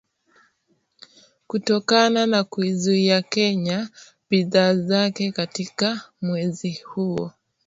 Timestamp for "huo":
6.83-7.31